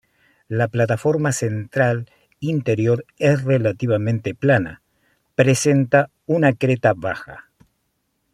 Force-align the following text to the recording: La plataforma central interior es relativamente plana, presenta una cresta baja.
La 0.47 0.67
plataforma 0.67 1.31
central 1.31 2.07
interior 2.39 3.05
es 3.19 3.43
relativamente 3.43 4.33
plana, 4.33 4.81
presenta 5.35 6.09
una 6.25 6.53
cresta 6.53 6.93
baja. 6.97 7.51